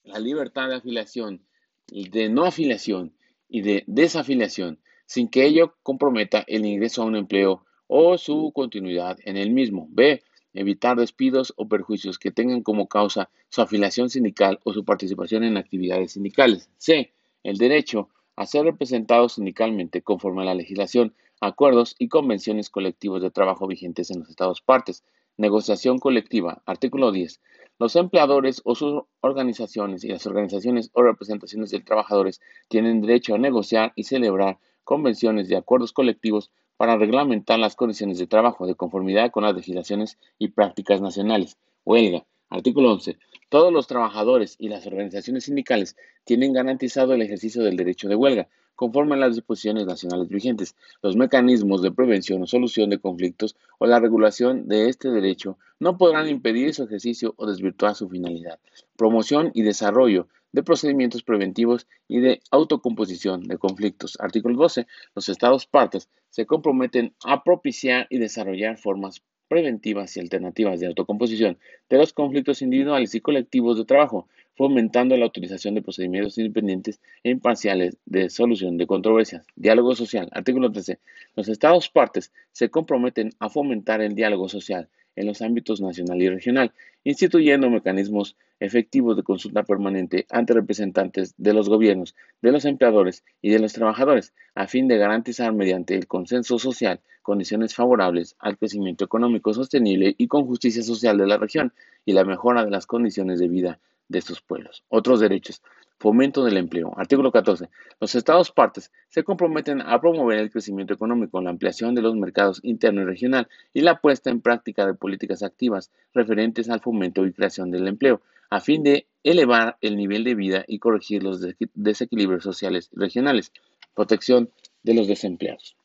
la 0.04 0.20
libertad 0.20 0.70
de 0.70 0.76
afiliación, 0.76 1.44
de 1.88 2.30
no 2.30 2.46
afiliación 2.46 3.16
y 3.50 3.62
de 3.62 3.84
desafiliación, 3.88 4.80
sin 5.08 5.28
que 5.28 5.46
ello 5.46 5.76
comprometa 5.82 6.44
el 6.46 6.66
ingreso 6.66 7.02
a 7.02 7.06
un 7.06 7.16
empleo 7.16 7.66
o 7.88 8.20
su 8.20 8.52
continuidad 8.54 9.18
en 9.24 9.38
el 9.38 9.50
mismo. 9.50 9.88
B 9.90 10.22
evitar 10.60 10.98
despidos 10.98 11.54
o 11.56 11.68
perjuicios 11.68 12.18
que 12.18 12.32
tengan 12.32 12.64
como 12.64 12.88
causa 12.88 13.30
su 13.50 13.62
afiliación 13.62 14.10
sindical 14.10 14.60
o 14.64 14.74
su 14.74 14.84
participación 14.84 15.44
en 15.44 15.58
actividades 15.58 16.14
sindicales. 16.14 16.70
C. 16.78 17.14
El 17.44 17.58
derecho 17.58 18.10
a 18.36 18.46
ser 18.46 18.66
representado 18.66 19.30
sindicalmente 19.30 20.02
conforme 20.02 20.42
a 20.42 20.46
la 20.46 20.56
legislación, 20.56 21.14
acuerdos 21.42 21.96
y 22.00 22.08
convenciones 22.08 22.70
colectivos 22.70 23.22
de 23.22 23.32
trabajo 23.32 23.68
vigentes 23.68 24.10
en 24.12 24.20
los 24.20 24.30
Estados 24.30 24.62
partes. 24.62 25.04
Negociación 25.38 26.00
colectiva. 26.00 26.64
Artículo 26.66 27.12
10. 27.12 27.40
Los 27.80 27.96
empleadores 27.96 28.62
o 28.66 28.74
sus 28.74 29.04
organizaciones 29.22 30.04
y 30.04 30.08
las 30.08 30.26
organizaciones 30.26 30.90
o 30.94 31.04
representaciones 31.04 31.70
de 31.70 31.80
trabajadores 31.80 32.42
tienen 32.68 33.02
derecho 33.02 33.36
a 33.36 33.38
negociar 33.38 33.94
y 33.96 34.04
celebrar 34.04 34.58
convenciones 34.84 35.50
y 35.50 35.56
acuerdos 35.56 35.94
colectivos 35.94 36.52
para 36.78 36.96
reglamentar 36.96 37.60
las 37.60 37.76
condiciones 37.76 38.20
de 38.20 38.28
trabajo 38.28 38.66
de 38.68 38.76
conformidad 38.76 39.32
con 39.32 39.44
las 39.44 39.56
legislaciones 39.56 40.18
y 40.40 40.50
prácticas 40.50 41.02
nacionales. 41.02 41.58
Huelga. 41.84 42.26
Artículo 42.50 42.94
11. 42.94 43.18
Todos 43.50 43.74
los 43.74 43.88
trabajadores 43.88 44.56
y 44.60 44.70
las 44.70 44.88
organizaciones 44.88 45.46
sindicales 45.46 45.98
tienen 46.24 46.54
garantizado 46.54 47.14
el 47.14 47.22
ejercicio 47.22 47.64
del 47.64 47.76
derecho 47.76 48.08
de 48.08 48.16
huelga, 48.16 48.48
conforme 48.78 49.16
a 49.16 49.18
las 49.18 49.36
disposiciones 49.36 49.86
nacionales 49.86 50.30
vigentes. 50.30 50.76
Los 51.02 51.18
mecanismos 51.18 51.82
de 51.82 51.92
prevención 51.92 52.42
o 52.44 52.48
solución 52.48 52.90
de 52.90 53.00
conflictos 53.00 53.58
o 53.80 53.88
la 53.88 54.00
regulación 54.00 54.68
de 54.70 54.88
este 54.88 55.10
derecho 55.10 55.58
no 55.80 55.98
podrán 55.98 56.30
impedir 56.30 56.74
su 56.74 56.84
ejercicio 56.84 57.34
o 57.38 57.48
desvirtuar 57.48 57.96
su 57.96 58.08
finalidad. 58.08 58.60
Promoción 58.96 59.52
y 59.54 59.64
desarrollo 59.64 60.28
de 60.52 60.64
procedimientos 60.64 61.24
preventivos 61.24 61.88
y 62.08 62.20
de 62.20 62.40
autocomposición 62.52 63.48
de 63.48 63.58
conflictos. 63.58 64.18
Artículo 64.22 64.56
12. 64.58 64.88
Los 65.16 65.28
Estados 65.28 65.66
partes 65.66 66.10
se 66.30 66.46
comprometen 66.46 67.16
a 67.26 67.44
propiciar 67.44 68.06
y 68.12 68.20
desarrollar 68.20 68.78
formas 68.78 69.24
preventivas 69.48 70.16
y 70.16 70.20
alternativas 70.20 70.80
de 70.80 70.88
autocomposición 70.88 71.58
de 71.90 71.98
los 71.98 72.14
conflictos 72.14 72.62
individuales 72.62 73.16
y 73.16 73.22
colectivos 73.22 73.78
de 73.78 73.86
trabajo, 73.86 74.28
fomentando 74.58 75.16
la 75.16 75.28
utilización 75.28 75.76
de 75.76 75.84
procedimientos 75.84 76.38
independientes 76.40 77.00
e 77.24 77.30
imparciales 77.30 77.96
de 78.06 78.30
solución 78.32 78.78
de 78.78 78.88
controversias. 78.88 79.46
Diálogo 79.56 79.96
social. 79.96 80.30
Artículo 80.32 80.72
13. 80.72 80.98
Los 81.36 81.48
Estados 81.48 81.90
partes 81.90 82.34
se 82.52 82.70
comprometen 82.70 83.30
a 83.40 83.50
fomentar 83.50 84.02
el 84.02 84.16
diálogo 84.16 84.50
social 84.50 84.90
en 85.16 85.28
los 85.28 85.44
ámbitos 85.44 85.80
nacional 85.80 86.22
y 86.22 86.30
regional, 86.30 86.74
instituyendo 87.04 87.70
mecanismos 87.70 88.36
efectivos 88.60 89.16
de 89.16 89.22
consulta 89.22 89.62
permanente 89.62 90.26
ante 90.32 90.54
representantes 90.54 91.36
de 91.38 91.54
los 91.54 91.70
gobiernos, 91.70 92.16
de 92.42 92.52
los 92.52 92.66
empleadores 92.66 93.24
y 93.42 93.52
de 93.52 93.60
los 93.60 93.74
trabajadores, 93.74 94.34
a 94.56 94.66
fin 94.68 94.88
de 94.88 94.98
garantizar 94.98 95.54
mediante 95.54 95.96
el 95.96 96.08
consenso 96.08 96.58
social 96.58 97.00
condiciones 97.22 97.76
favorables 97.76 98.36
al 98.40 98.58
crecimiento 98.58 99.06
económico 99.06 99.54
sostenible 99.54 100.16
y 100.18 100.28
con 100.28 100.48
justicia 100.48 100.82
social 100.82 101.18
de 101.18 101.28
la 101.28 101.38
región 101.38 101.74
y 102.06 102.14
la 102.14 102.24
mejora 102.24 102.64
de 102.64 102.72
las 102.72 102.88
condiciones 102.88 103.40
de 103.40 103.50
vida 103.50 103.80
de 104.10 104.20
estos 104.20 104.42
pueblos. 104.42 104.84
Otros 104.90 105.20
derechos. 105.20 105.62
Fomento 106.00 106.44
del 106.44 106.58
empleo. 106.58 106.94
Artículo 106.96 107.32
14. 107.32 107.70
Los 108.00 108.14
Estados 108.14 108.52
partes 108.52 108.92
se 109.10 109.24
comprometen 109.24 109.82
a 109.82 110.00
promover 110.00 110.38
el 110.38 110.52
crecimiento 110.52 110.94
económico, 110.94 111.42
la 111.42 111.50
ampliación 111.50 111.96
de 111.96 112.04
los 112.04 112.16
mercados 112.16 112.60
interno 112.64 113.02
y 113.02 113.06
regional 113.06 113.48
y 113.74 113.82
la 113.82 114.00
puesta 114.00 114.30
en 114.30 114.42
práctica 114.42 114.86
de 114.86 114.94
políticas 114.94 115.42
activas 115.42 115.92
referentes 116.14 116.70
al 116.70 116.82
fomento 116.82 117.26
y 117.26 117.34
creación 117.34 117.72
del 117.72 117.88
empleo, 117.88 118.22
a 118.52 118.60
fin 118.60 118.84
de 118.84 119.08
elevar 119.24 119.78
el 119.82 119.98
nivel 119.98 120.24
de 120.24 120.36
vida 120.36 120.66
y 120.68 120.78
corregir 120.78 121.24
los 121.24 121.44
desequilibrios 121.74 122.44
sociales 122.44 122.92
y 122.96 123.00
regionales. 123.00 123.52
Protección 123.96 124.52
de 124.84 124.94
los 124.94 125.08
desempleados. 125.08 125.76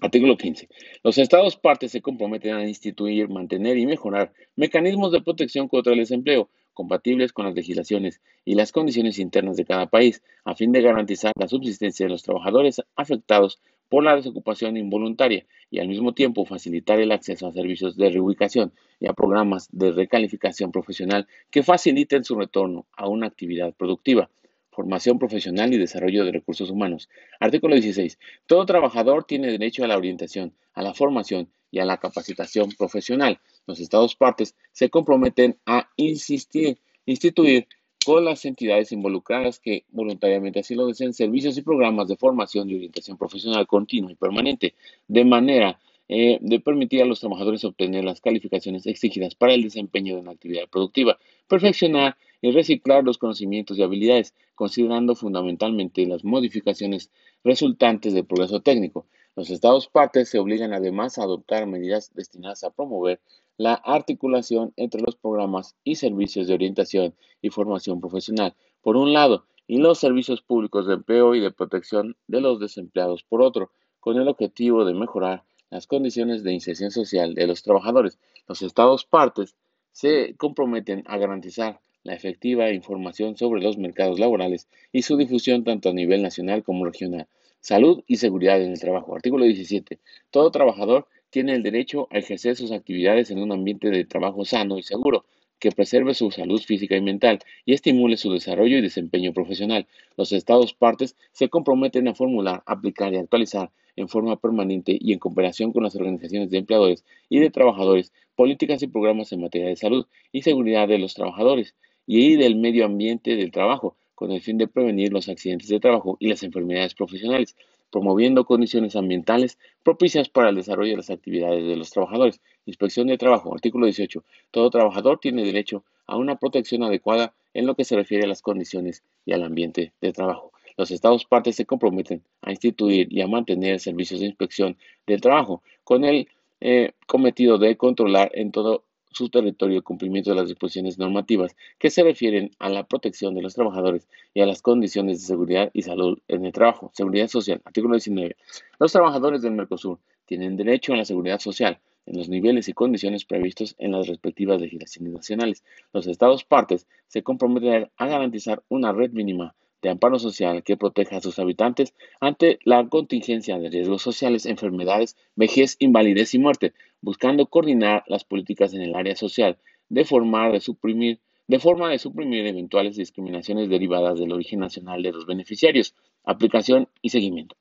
Artículo 0.00 0.36
15. 0.36 0.68
Los 1.02 1.18
Estados 1.18 1.56
partes 1.56 1.92
se 1.92 2.00
comprometen 2.00 2.54
a 2.54 2.66
instituir, 2.66 3.28
mantener 3.28 3.76
y 3.76 3.86
mejorar 3.86 4.32
mecanismos 4.56 5.12
de 5.12 5.20
protección 5.20 5.68
contra 5.68 5.92
el 5.92 5.98
desempleo 5.98 6.48
compatibles 6.80 7.34
con 7.34 7.44
las 7.44 7.54
legislaciones 7.54 8.22
y 8.46 8.54
las 8.54 8.72
condiciones 8.72 9.18
internas 9.18 9.58
de 9.58 9.66
cada 9.66 9.90
país, 9.90 10.22
a 10.46 10.54
fin 10.54 10.72
de 10.72 10.80
garantizar 10.80 11.32
la 11.38 11.46
subsistencia 11.46 12.06
de 12.06 12.10
los 12.10 12.22
trabajadores 12.22 12.80
afectados 12.96 13.60
por 13.90 14.02
la 14.02 14.16
desocupación 14.16 14.78
involuntaria 14.78 15.44
y 15.70 15.80
al 15.80 15.88
mismo 15.88 16.14
tiempo 16.14 16.46
facilitar 16.46 16.98
el 16.98 17.12
acceso 17.12 17.46
a 17.46 17.52
servicios 17.52 17.98
de 17.98 18.08
reubicación 18.08 18.72
y 18.98 19.08
a 19.08 19.12
programas 19.12 19.68
de 19.72 19.92
recalificación 19.92 20.72
profesional 20.72 21.28
que 21.50 21.62
faciliten 21.62 22.24
su 22.24 22.34
retorno 22.34 22.86
a 22.96 23.08
una 23.08 23.26
actividad 23.26 23.74
productiva 23.74 24.30
formación 24.70 25.18
profesional 25.18 25.74
y 25.74 25.78
desarrollo 25.78 26.24
de 26.24 26.32
recursos 26.32 26.70
humanos. 26.70 27.10
Artículo 27.40 27.74
16. 27.74 28.18
Todo 28.46 28.64
trabajador 28.64 29.24
tiene 29.24 29.48
derecho 29.48 29.84
a 29.84 29.88
la 29.88 29.98
orientación, 29.98 30.54
a 30.72 30.80
la 30.80 30.94
formación 30.94 31.50
y 31.70 31.80
a 31.80 31.84
la 31.84 31.98
capacitación 31.98 32.70
profesional. 32.78 33.40
Los 33.66 33.80
Estados 33.80 34.16
partes 34.16 34.56
se 34.72 34.90
comprometen 34.90 35.58
a 35.66 35.88
insistir, 35.96 36.78
instituir 37.06 37.68
con 38.04 38.24
las 38.24 38.44
entidades 38.44 38.92
involucradas 38.92 39.60
que 39.60 39.84
voluntariamente 39.90 40.60
así 40.60 40.74
lo 40.74 40.86
deseen 40.86 41.12
servicios 41.12 41.56
y 41.58 41.62
programas 41.62 42.08
de 42.08 42.16
formación 42.16 42.70
y 42.70 42.74
orientación 42.74 43.18
profesional 43.18 43.66
continua 43.66 44.10
y 44.10 44.14
permanente, 44.14 44.74
de 45.06 45.24
manera 45.24 45.78
eh, 46.08 46.38
de 46.40 46.58
permitir 46.58 47.02
a 47.02 47.04
los 47.04 47.20
trabajadores 47.20 47.64
obtener 47.64 48.02
las 48.02 48.20
calificaciones 48.20 48.84
exigidas 48.86 49.36
para 49.36 49.54
el 49.54 49.62
desempeño 49.62 50.16
de 50.16 50.22
una 50.22 50.32
actividad 50.32 50.68
productiva, 50.68 51.18
perfeccionar 51.46 52.16
y 52.40 52.50
reciclar 52.50 53.04
los 53.04 53.16
conocimientos 53.16 53.78
y 53.78 53.84
habilidades, 53.84 54.34
considerando 54.56 55.14
fundamentalmente 55.14 56.04
las 56.06 56.24
modificaciones 56.24 57.12
resultantes 57.44 58.12
del 58.12 58.24
progreso 58.24 58.60
técnico. 58.60 59.06
Los 59.36 59.50
Estados 59.50 59.86
partes 59.86 60.28
se 60.28 60.40
obligan 60.40 60.72
además 60.72 61.16
a 61.16 61.22
adoptar 61.22 61.66
medidas 61.66 62.12
destinadas 62.14 62.64
a 62.64 62.70
promover 62.70 63.20
la 63.60 63.74
articulación 63.74 64.72
entre 64.76 65.02
los 65.02 65.16
programas 65.16 65.76
y 65.84 65.96
servicios 65.96 66.46
de 66.46 66.54
orientación 66.54 67.14
y 67.42 67.50
formación 67.50 68.00
profesional, 68.00 68.54
por 68.80 68.96
un 68.96 69.12
lado, 69.12 69.44
y 69.66 69.76
los 69.76 69.98
servicios 69.98 70.40
públicos 70.40 70.86
de 70.86 70.94
empleo 70.94 71.34
y 71.34 71.40
de 71.40 71.50
protección 71.50 72.16
de 72.26 72.40
los 72.40 72.58
desempleados, 72.58 73.22
por 73.22 73.42
otro, 73.42 73.70
con 74.00 74.16
el 74.16 74.28
objetivo 74.28 74.86
de 74.86 74.94
mejorar 74.94 75.44
las 75.68 75.86
condiciones 75.86 76.42
de 76.42 76.54
inserción 76.54 76.90
social 76.90 77.34
de 77.34 77.46
los 77.46 77.62
trabajadores. 77.62 78.18
Los 78.48 78.62
Estados 78.62 79.04
partes 79.04 79.54
se 79.92 80.34
comprometen 80.38 81.04
a 81.06 81.18
garantizar 81.18 81.82
la 82.02 82.14
efectiva 82.14 82.70
información 82.70 83.36
sobre 83.36 83.60
los 83.60 83.76
mercados 83.76 84.18
laborales 84.18 84.68
y 84.90 85.02
su 85.02 85.18
difusión 85.18 85.64
tanto 85.64 85.90
a 85.90 85.92
nivel 85.92 86.22
nacional 86.22 86.62
como 86.62 86.86
regional. 86.86 87.28
Salud 87.60 88.02
y 88.06 88.16
seguridad 88.16 88.62
en 88.62 88.72
el 88.72 88.80
trabajo. 88.80 89.14
Artículo 89.14 89.44
17. 89.44 89.98
Todo 90.30 90.50
trabajador 90.50 91.08
tiene 91.30 91.54
el 91.54 91.62
derecho 91.62 92.08
a 92.10 92.18
ejercer 92.18 92.56
sus 92.56 92.72
actividades 92.72 93.30
en 93.30 93.38
un 93.38 93.52
ambiente 93.52 93.90
de 93.90 94.04
trabajo 94.04 94.44
sano 94.44 94.78
y 94.78 94.82
seguro, 94.82 95.24
que 95.60 95.70
preserve 95.70 96.14
su 96.14 96.30
salud 96.30 96.60
física 96.60 96.96
y 96.96 97.02
mental 97.02 97.38
y 97.64 97.74
estimule 97.74 98.16
su 98.16 98.32
desarrollo 98.32 98.78
y 98.78 98.80
desempeño 98.80 99.32
profesional. 99.32 99.86
Los 100.16 100.32
Estados 100.32 100.72
partes 100.74 101.16
se 101.32 101.48
comprometen 101.48 102.08
a 102.08 102.14
formular, 102.14 102.62
aplicar 102.66 103.12
y 103.12 103.18
actualizar 103.18 103.70
en 103.94 104.08
forma 104.08 104.36
permanente 104.36 104.96
y 104.98 105.12
en 105.12 105.18
cooperación 105.18 105.72
con 105.72 105.82
las 105.82 105.94
organizaciones 105.94 106.50
de 106.50 106.58
empleadores 106.58 107.04
y 107.28 107.40
de 107.40 107.50
trabajadores, 107.50 108.12
políticas 108.34 108.82
y 108.82 108.86
programas 108.86 109.32
en 109.32 109.42
materia 109.42 109.68
de 109.68 109.76
salud 109.76 110.06
y 110.32 110.42
seguridad 110.42 110.88
de 110.88 110.98
los 110.98 111.14
trabajadores 111.14 111.74
y 112.06 112.36
del 112.36 112.56
medio 112.56 112.86
ambiente 112.86 113.36
del 113.36 113.50
trabajo, 113.50 113.96
con 114.14 114.32
el 114.32 114.40
fin 114.40 114.58
de 114.58 114.66
prevenir 114.66 115.12
los 115.12 115.28
accidentes 115.28 115.68
de 115.68 115.80
trabajo 115.80 116.16
y 116.18 116.28
las 116.28 116.42
enfermedades 116.42 116.94
profesionales, 116.94 117.54
promoviendo 117.90 118.44
condiciones 118.44 118.96
ambientales 118.96 119.58
propicias 119.82 120.28
para 120.28 120.50
el 120.50 120.56
desarrollo 120.56 120.92
de 120.92 120.96
las 120.98 121.10
actividades 121.10 121.64
de 121.64 121.76
los 121.76 121.90
trabajadores. 121.90 122.40
Inspección 122.66 123.08
de 123.08 123.18
trabajo, 123.18 123.52
artículo 123.52 123.86
18. 123.86 124.24
Todo 124.50 124.70
trabajador 124.70 125.18
tiene 125.18 125.44
derecho 125.44 125.84
a 126.06 126.16
una 126.16 126.36
protección 126.36 126.82
adecuada 126.82 127.34
en 127.54 127.66
lo 127.66 127.74
que 127.74 127.84
se 127.84 127.96
refiere 127.96 128.24
a 128.24 128.28
las 128.28 128.42
condiciones 128.42 129.02
y 129.24 129.32
al 129.32 129.42
ambiente 129.42 129.92
de 130.00 130.12
trabajo. 130.12 130.52
Los 130.76 130.90
Estados 130.90 131.24
partes 131.24 131.56
se 131.56 131.66
comprometen 131.66 132.22
a 132.42 132.50
instituir 132.50 133.08
y 133.10 133.20
a 133.20 133.26
mantener 133.26 133.80
servicios 133.80 134.20
de 134.20 134.26
inspección 134.26 134.76
del 135.06 135.20
trabajo 135.20 135.62
con 135.84 136.04
el 136.04 136.28
eh, 136.60 136.92
cometido 137.06 137.58
de 137.58 137.76
controlar 137.76 138.30
en 138.34 138.52
todo 138.52 138.84
su 139.10 139.28
territorio 139.28 139.82
cumplimiento 139.82 140.30
de 140.30 140.36
las 140.36 140.48
disposiciones 140.48 140.98
normativas 140.98 141.56
que 141.78 141.90
se 141.90 142.02
refieren 142.02 142.50
a 142.58 142.68
la 142.68 142.86
protección 142.86 143.34
de 143.34 143.42
los 143.42 143.54
trabajadores 143.54 144.08
y 144.34 144.40
a 144.40 144.46
las 144.46 144.62
condiciones 144.62 145.20
de 145.20 145.26
seguridad 145.26 145.70
y 145.72 145.82
salud 145.82 146.18
en 146.28 146.46
el 146.46 146.52
trabajo. 146.52 146.90
Seguridad 146.94 147.28
social. 147.28 147.60
Artículo 147.64 147.94
19. 147.94 148.36
Los 148.78 148.92
trabajadores 148.92 149.42
del 149.42 149.52
Mercosur 149.52 149.98
tienen 150.26 150.56
derecho 150.56 150.92
a 150.92 150.96
la 150.96 151.04
seguridad 151.04 151.40
social 151.40 151.80
en 152.06 152.18
los 152.18 152.28
niveles 152.28 152.68
y 152.68 152.72
condiciones 152.72 153.24
previstos 153.24 153.74
en 153.78 153.92
las 153.92 154.06
respectivas 154.06 154.60
legislaciones 154.60 155.12
nacionales. 155.12 155.64
Los 155.92 156.06
Estados 156.06 156.44
partes 156.44 156.86
se 157.08 157.22
comprometen 157.22 157.90
a 157.96 158.06
garantizar 158.06 158.62
una 158.68 158.92
red 158.92 159.10
mínima 159.12 159.54
de 159.82 159.90
amparo 159.90 160.18
social 160.18 160.62
que 160.62 160.76
proteja 160.76 161.16
a 161.16 161.20
sus 161.20 161.38
habitantes 161.38 161.94
ante 162.20 162.58
la 162.64 162.86
contingencia 162.88 163.58
de 163.58 163.70
riesgos 163.70 164.02
sociales, 164.02 164.46
enfermedades, 164.46 165.16
vejez, 165.36 165.76
invalidez 165.78 166.34
y 166.34 166.38
muerte, 166.38 166.72
buscando 167.00 167.46
coordinar 167.46 168.04
las 168.06 168.24
políticas 168.24 168.74
en 168.74 168.82
el 168.82 168.94
área 168.94 169.16
social, 169.16 169.58
de 169.88 170.04
forma 170.04 170.50
de 170.50 170.60
suprimir, 170.60 171.20
de 171.48 171.58
forma 171.58 171.90
de 171.90 171.98
suprimir 171.98 172.46
eventuales 172.46 172.96
discriminaciones 172.96 173.68
derivadas 173.68 174.18
del 174.18 174.32
origen 174.32 174.60
nacional 174.60 175.02
de 175.02 175.12
los 175.12 175.26
beneficiarios, 175.26 175.94
aplicación 176.24 176.88
y 177.02 177.10
seguimiento. 177.10 177.56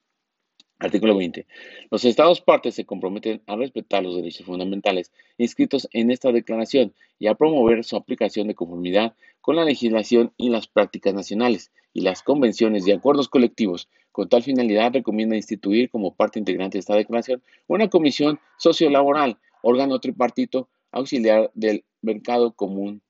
Artículo 0.82 1.18
20. 1.18 1.46
Los 1.92 2.06
Estados 2.06 2.40
partes 2.40 2.74
se 2.74 2.86
comprometen 2.86 3.42
a 3.48 3.58
respetar 3.58 4.02
los 4.02 4.16
derechos 4.16 4.46
fundamentales 4.46 5.12
inscritos 5.38 5.90
en 5.92 6.10
esta 6.10 6.32
declaración 6.32 6.94
y 7.20 7.28
a 7.28 7.36
promover 7.36 7.84
su 7.84 7.98
aplicación 7.98 8.48
de 8.48 8.56
conformidad 8.56 9.14
con 9.42 9.58
la 9.58 9.66
legislación 9.66 10.32
y 10.38 10.50
las 10.50 10.68
prácticas 10.68 11.14
nacionales 11.14 11.72
y 11.94 12.02
las 12.02 12.24
convenciones 12.24 12.88
y 12.88 12.92
acuerdos 12.92 13.30
colectivos. 13.30 13.90
Con 14.12 14.30
tal 14.30 14.44
finalidad, 14.44 14.94
recomienda 14.94 15.36
instituir 15.36 15.90
como 15.90 16.16
parte 16.16 16.40
integrante 16.40 16.78
de 16.78 16.80
esta 16.80 16.96
declaración 16.96 17.42
una 17.68 17.90
comisión 17.90 18.40
sociolaboral, 18.58 19.38
órgano 19.62 20.00
tripartito 20.00 20.70
auxiliar 20.92 21.52
del 21.54 21.84
mercado 22.02 22.52
común 22.54 23.02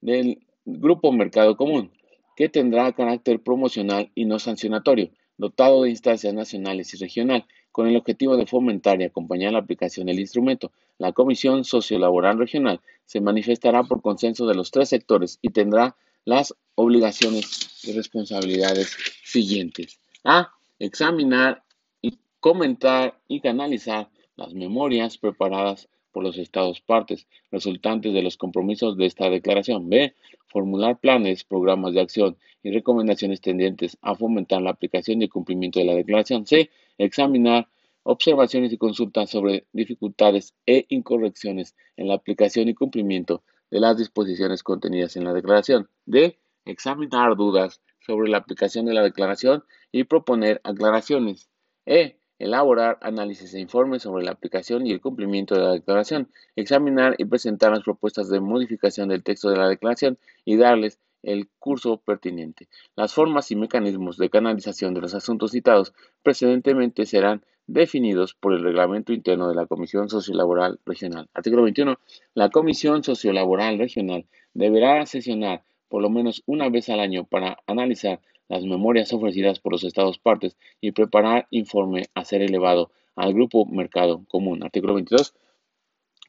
del 0.00 0.40
Grupo 0.64 1.12
Mercado 1.12 1.56
Común, 1.56 1.92
que 2.36 2.48
tendrá 2.48 2.92
carácter 2.92 3.40
promocional 3.40 4.10
y 4.14 4.24
no 4.24 4.38
sancionatorio, 4.38 5.10
dotado 5.38 5.82
de 5.82 5.90
instancias 5.90 6.34
nacionales 6.34 6.92
y 6.94 6.98
regional, 6.98 7.46
con 7.72 7.86
el 7.86 7.96
objetivo 7.96 8.36
de 8.36 8.46
fomentar 8.46 9.00
y 9.00 9.04
acompañar 9.04 9.52
la 9.52 9.58
aplicación 9.58 10.06
del 10.06 10.18
instrumento. 10.18 10.72
La 10.98 11.12
Comisión 11.12 11.64
Sociolaboral 11.64 12.38
Regional 12.38 12.80
se 13.04 13.20
manifestará 13.20 13.84
por 13.84 14.00
consenso 14.00 14.46
de 14.46 14.54
los 14.54 14.70
tres 14.70 14.88
sectores 14.88 15.38
y 15.42 15.50
tendrá 15.50 15.94
las 16.26 16.54
obligaciones 16.74 17.82
y 17.84 17.92
responsabilidades 17.92 18.94
siguientes. 19.24 19.98
A. 20.24 20.52
Examinar 20.78 21.62
y 22.02 22.18
comentar 22.40 23.18
y 23.28 23.40
canalizar 23.40 24.10
las 24.36 24.52
memorias 24.52 25.16
preparadas 25.16 25.88
por 26.12 26.24
los 26.24 26.36
Estados 26.36 26.80
partes, 26.80 27.26
resultantes 27.50 28.12
de 28.12 28.22
los 28.22 28.36
compromisos 28.36 28.96
de 28.98 29.06
esta 29.06 29.30
declaración. 29.30 29.88
B. 29.88 30.14
Formular 30.48 30.98
planes, 30.98 31.44
programas 31.44 31.94
de 31.94 32.00
acción 32.00 32.36
y 32.62 32.70
recomendaciones 32.72 33.40
tendientes 33.40 33.96
a 34.02 34.14
fomentar 34.16 34.60
la 34.60 34.70
aplicación 34.70 35.22
y 35.22 35.28
cumplimiento 35.28 35.78
de 35.78 35.86
la 35.86 35.94
declaración. 35.94 36.44
C. 36.44 36.70
Examinar 36.98 37.68
observaciones 38.02 38.72
y 38.72 38.78
consultas 38.78 39.30
sobre 39.30 39.66
dificultades 39.72 40.54
e 40.66 40.86
incorrecciones 40.88 41.74
en 41.96 42.08
la 42.08 42.14
aplicación 42.14 42.68
y 42.68 42.74
cumplimiento 42.74 43.42
de 43.70 43.80
las 43.80 43.96
disposiciones 43.96 44.62
contenidas 44.62 45.16
en 45.16 45.24
la 45.24 45.32
declaración. 45.32 45.88
D. 46.04 46.38
Examinar 46.64 47.36
dudas 47.36 47.80
sobre 48.00 48.28
la 48.28 48.38
aplicación 48.38 48.86
de 48.86 48.94
la 48.94 49.02
declaración 49.02 49.64
y 49.92 50.04
proponer 50.04 50.60
aclaraciones. 50.64 51.48
E 51.84 52.18
elaborar 52.38 52.98
análisis 53.00 53.54
e 53.54 53.60
informes 53.60 54.02
sobre 54.02 54.24
la 54.24 54.32
aplicación 54.32 54.86
y 54.86 54.92
el 54.92 55.00
cumplimiento 55.00 55.54
de 55.54 55.62
la 55.62 55.72
declaración, 55.72 56.28
examinar 56.54 57.14
y 57.18 57.24
presentar 57.24 57.70
las 57.70 57.82
propuestas 57.82 58.28
de 58.28 58.40
modificación 58.40 59.08
del 59.08 59.22
texto 59.22 59.48
de 59.48 59.56
la 59.56 59.68
declaración 59.68 60.18
y 60.44 60.56
darles 60.56 60.98
el 61.22 61.48
curso 61.58 61.98
pertinente. 61.98 62.68
Las 62.94 63.14
formas 63.14 63.50
y 63.50 63.56
mecanismos 63.56 64.16
de 64.16 64.30
canalización 64.30 64.94
de 64.94 65.00
los 65.00 65.14
asuntos 65.14 65.52
citados 65.52 65.92
precedentemente 66.22 67.06
serán 67.06 67.44
definidos 67.66 68.34
por 68.34 68.52
el 68.52 68.62
reglamento 68.62 69.12
interno 69.12 69.48
de 69.48 69.54
la 69.54 69.66
Comisión 69.66 70.08
Sociolaboral 70.08 70.78
Regional. 70.86 71.28
Artículo 71.34 71.62
21. 71.64 71.98
La 72.34 72.50
Comisión 72.50 73.02
Sociolaboral 73.02 73.78
Regional 73.78 74.26
deberá 74.54 75.04
sesionar 75.06 75.62
por 75.88 76.02
lo 76.02 76.10
menos 76.10 76.42
una 76.46 76.68
vez 76.68 76.88
al 76.88 77.00
año 77.00 77.24
para 77.24 77.58
analizar 77.66 78.20
las 78.48 78.64
memorias 78.64 79.12
ofrecidas 79.12 79.60
por 79.60 79.72
los 79.72 79.84
Estados 79.84 80.18
partes 80.18 80.56
y 80.80 80.92
preparar 80.92 81.46
informe 81.50 82.04
a 82.14 82.24
ser 82.24 82.42
elevado 82.42 82.90
al 83.16 83.34
Grupo 83.34 83.66
Mercado 83.66 84.24
Común. 84.28 84.62
Artículo 84.62 84.94
22. 84.94 85.34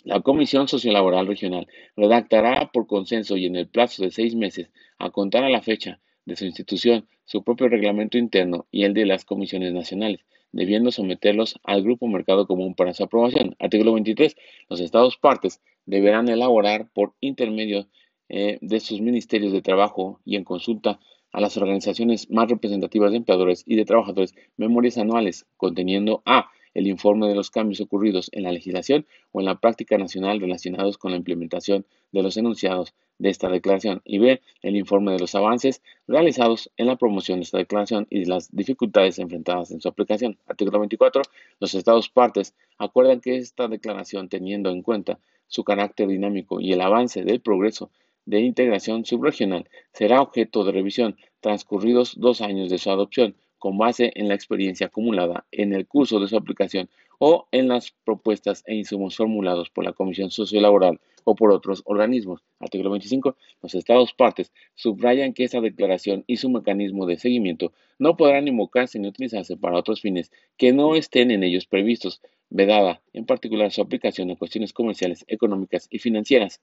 La 0.03 0.21
Comisión 0.21 0.67
Sociolaboral 0.67 1.27
Regional 1.27 1.67
redactará 1.95 2.71
por 2.71 2.87
consenso 2.87 3.35
y 3.35 3.45
en 3.45 3.55
el 3.55 3.67
plazo 3.67 4.03
de 4.03 4.11
seis 4.11 4.35
meses, 4.35 4.69
a 4.97 5.09
contar 5.11 5.43
a 5.43 5.49
la 5.49 5.61
fecha 5.61 5.99
de 6.25 6.35
su 6.35 6.45
institución, 6.45 7.07
su 7.25 7.43
propio 7.43 7.67
reglamento 7.67 8.17
interno 8.17 8.67
y 8.71 8.83
el 8.83 8.93
de 8.93 9.05
las 9.05 9.25
comisiones 9.25 9.73
nacionales, 9.73 10.21
debiendo 10.51 10.91
someterlos 10.91 11.59
al 11.63 11.83
Grupo 11.83 12.07
Mercado 12.07 12.47
Común 12.47 12.75
para 12.75 12.93
su 12.93 13.03
aprobación. 13.03 13.55
Artículo 13.59 13.93
23. 13.93 14.35
Los 14.69 14.79
Estados 14.79 15.17
partes 15.17 15.61
deberán 15.85 16.29
elaborar 16.29 16.89
por 16.93 17.13
intermedio 17.19 17.87
eh, 18.29 18.57
de 18.61 18.79
sus 18.79 19.01
ministerios 19.01 19.53
de 19.53 19.61
trabajo 19.61 20.19
y 20.25 20.35
en 20.35 20.43
consulta 20.43 20.99
a 21.31 21.41
las 21.41 21.57
organizaciones 21.57 22.29
más 22.29 22.49
representativas 22.49 23.11
de 23.11 23.17
empleadores 23.17 23.63
y 23.65 23.75
de 23.75 23.85
trabajadores 23.85 24.33
memorias 24.57 24.97
anuales 24.97 25.45
conteniendo 25.57 26.21
A. 26.25 26.49
el 26.77 26.85
informe 26.85 27.27
de 27.27 27.33
los 27.33 27.49
cambios 27.49 27.81
ocurridos 27.81 28.29
en 28.33 28.43
la 28.43 28.51
legislación 28.51 29.07
o 29.31 29.39
en 29.39 29.47
la 29.47 29.59
práctica 29.59 29.97
nacional 29.97 30.39
relacionados 30.39 30.99
con 30.99 31.09
la 31.09 31.17
implementación 31.17 31.87
de 32.11 32.21
los 32.21 32.37
enunciados 32.37 32.93
de 33.17 33.29
esta 33.29 33.49
declaración 33.49 34.03
y 34.05 34.19
B. 34.19 34.41
el 34.61 34.75
informe 34.75 35.11
de 35.11 35.17
los 35.17 35.33
avances 35.33 35.81
realizados 36.07 36.69
en 36.77 36.85
la 36.85 36.95
promoción 36.95 37.39
de 37.39 37.45
esta 37.45 37.57
declaración 37.57 38.05
y 38.11 38.19
de 38.19 38.27
las 38.27 38.55
dificultades 38.55 39.17
enfrentadas 39.17 39.71
en 39.71 39.81
su 39.81 39.87
aplicación. 39.87 40.37
Artículo 40.45 40.77
24. 40.77 41.23
Los 41.59 41.73
Estados 41.73 42.09
partes 42.09 42.53
acuerdan 42.77 43.21
que 43.21 43.37
esta 43.37 43.67
declaración, 43.67 44.29
teniendo 44.29 44.69
en 44.69 44.83
cuenta 44.83 45.17
su 45.47 45.63
carácter 45.63 46.07
dinámico 46.09 46.61
y 46.61 46.73
el 46.73 46.81
avance 46.81 47.23
del 47.23 47.41
progreso 47.41 47.89
de 48.25 48.41
integración 48.41 49.03
subregional 49.03 49.67
será 49.93 50.21
objeto 50.21 50.63
de 50.63 50.73
revisión 50.73 51.17
transcurridos 51.39 52.19
dos 52.19 52.41
años 52.41 52.69
de 52.69 52.77
su 52.77 52.91
adopción 52.91 53.35
con 53.57 53.77
base 53.77 54.11
en 54.15 54.27
la 54.27 54.35
experiencia 54.35 54.87
acumulada 54.87 55.45
en 55.51 55.73
el 55.73 55.87
curso 55.87 56.19
de 56.19 56.27
su 56.27 56.37
aplicación 56.37 56.89
o 57.19 57.47
en 57.51 57.67
las 57.67 57.91
propuestas 58.03 58.63
e 58.65 58.75
insumos 58.75 59.15
formulados 59.15 59.69
por 59.69 59.83
la 59.83 59.93
Comisión 59.93 60.29
Sociolaboral 60.29 60.99
o 61.23 61.35
por 61.35 61.51
otros 61.51 61.81
organismos. 61.85 62.41
Artículo 62.59 62.91
25. 62.91 63.35
Los 63.61 63.75
Estados 63.75 64.13
partes 64.13 64.51
subrayan 64.75 65.33
que 65.33 65.43
esta 65.43 65.59
declaración 65.59 66.23
y 66.27 66.37
su 66.37 66.49
mecanismo 66.49 67.05
de 67.05 67.17
seguimiento 67.17 67.73
no 67.99 68.15
podrán 68.15 68.47
invocarse 68.47 68.99
ni 68.99 69.07
utilizarse 69.07 69.57
para 69.57 69.77
otros 69.77 70.01
fines 70.01 70.31
que 70.57 70.71
no 70.71 70.95
estén 70.95 71.31
en 71.31 71.43
ellos 71.43 71.65
previstos, 71.65 72.21
vedada 72.49 73.01
en 73.13 73.25
particular 73.25 73.71
su 73.71 73.81
aplicación 73.81 74.31
a 74.31 74.35
cuestiones 74.35 74.71
comerciales, 74.71 75.25
económicas 75.27 75.87
y 75.89 75.99
financieras. 75.99 76.61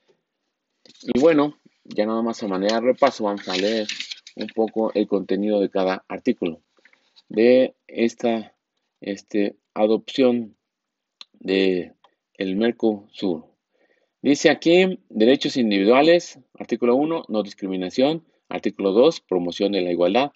Y 1.03 1.19
bueno, 1.19 1.59
ya 1.85 2.07
nada 2.07 2.23
más 2.23 2.43
a 2.43 2.49
manera 2.49 2.77
de 2.77 2.87
repaso 2.87 3.25
vamos 3.25 3.49
a 3.49 3.57
leer 3.57 3.87
un 4.37 4.47
poco 4.49 4.93
el 4.95 5.07
contenido 5.07 5.61
de 5.61 5.71
cada 5.71 6.05
artículo 6.09 6.61
de 7.29 7.75
esta 7.87 8.55
este, 9.01 9.57
adopción 9.75 10.57
de 11.33 11.95
el 12.35 12.57
Mercosur. 12.57 13.47
Dice 14.23 14.51
aquí 14.51 14.99
derechos 15.09 15.57
individuales, 15.57 16.39
artículo 16.59 16.97
1, 16.97 17.25
no 17.29 17.43
discriminación, 17.43 18.25
artículo 18.49 18.93
2, 18.93 19.21
promoción 19.21 19.73
de 19.73 19.83
la 19.83 19.93
igualdad, 19.93 20.33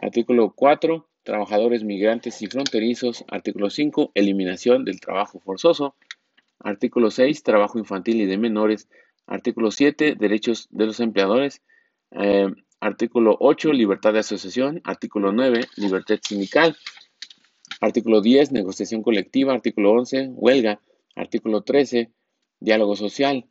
artículo 0.00 0.52
4, 0.54 1.08
trabajadores 1.24 1.82
migrantes 1.82 2.40
y 2.42 2.46
fronterizos, 2.46 3.24
artículo 3.28 3.70
5, 3.70 4.12
eliminación 4.14 4.84
del 4.84 5.00
trabajo 5.00 5.40
forzoso, 5.40 5.96
artículo 6.60 7.10
6, 7.10 7.42
trabajo 7.42 7.78
infantil 7.78 8.20
y 8.20 8.26
de 8.26 8.38
menores, 8.38 8.88
Artículo 9.28 9.70
7, 9.70 10.16
derechos 10.18 10.68
de 10.70 10.86
los 10.86 11.00
empleadores. 11.00 11.62
Eh, 12.12 12.48
artículo 12.80 13.36
8, 13.40 13.72
libertad 13.72 14.12
de 14.12 14.20
asociación. 14.20 14.80
Artículo 14.84 15.32
9, 15.32 15.60
libertad 15.76 16.18
sindical. 16.22 16.76
Artículo 17.80 18.20
10, 18.20 18.52
negociación 18.52 19.02
colectiva. 19.02 19.52
Artículo 19.52 19.92
11, 19.92 20.30
huelga. 20.34 20.80
Artículo 21.16 21.62
13, 21.62 22.10
diálogo 22.60 22.96
social. 22.96 23.46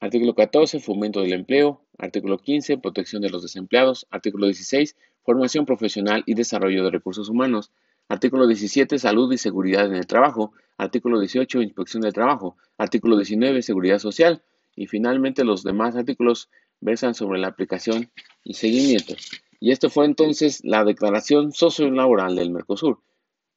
Artículo 0.00 0.34
14, 0.34 0.80
fomento 0.80 1.20
del 1.20 1.32
empleo. 1.32 1.82
Artículo 1.98 2.38
15, 2.38 2.78
protección 2.78 3.22
de 3.22 3.30
los 3.30 3.42
desempleados. 3.42 4.06
Artículo 4.10 4.46
16, 4.46 4.96
formación 5.22 5.66
profesional 5.66 6.22
y 6.26 6.34
desarrollo 6.34 6.84
de 6.84 6.90
recursos 6.90 7.28
humanos. 7.28 7.72
Artículo 8.08 8.46
17, 8.46 8.98
salud 8.98 9.32
y 9.32 9.38
seguridad 9.38 9.86
en 9.86 9.94
el 9.94 10.06
trabajo. 10.06 10.52
Artículo 10.76 11.20
18, 11.20 11.62
inspección 11.62 12.02
del 12.02 12.12
trabajo. 12.12 12.56
Artículo 12.78 13.16
19, 13.16 13.62
seguridad 13.62 13.98
social 13.98 14.42
y 14.78 14.86
finalmente 14.86 15.44
los 15.44 15.64
demás 15.64 15.96
artículos 15.96 16.48
versan 16.80 17.14
sobre 17.14 17.38
la 17.38 17.48
aplicación 17.48 18.10
y 18.44 18.54
seguimiento. 18.54 19.14
Y 19.60 19.72
esto 19.72 19.90
fue 19.90 20.04
entonces 20.04 20.60
la 20.64 20.84
declaración 20.84 21.52
sociolaboral 21.52 22.36
del 22.36 22.50
Mercosur, 22.50 23.02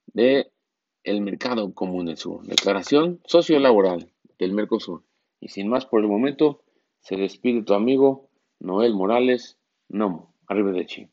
de 0.08 0.52
el 1.04 1.22
mercado 1.22 1.74
común 1.74 2.08
del 2.08 2.18
sur. 2.18 2.46
Declaración 2.46 3.22
sociolaboral 3.26 4.12
del 4.40 4.54
Mercosur. 4.54 5.04
Y 5.40 5.50
sin 5.50 5.68
más 5.68 5.86
por 5.86 6.02
el 6.02 6.08
momento, 6.08 6.64
se 7.00 7.16
despide 7.16 7.64
tu 7.64 7.74
amigo 7.74 8.30
Noel 8.60 8.94
Morales. 8.94 9.58
No, 9.90 10.34
arrivederci. 10.48 11.12